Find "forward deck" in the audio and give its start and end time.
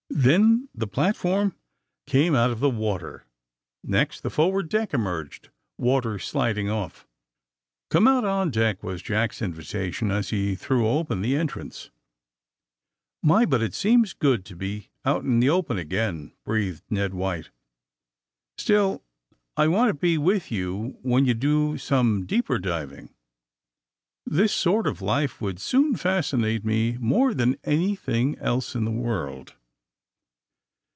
4.29-4.93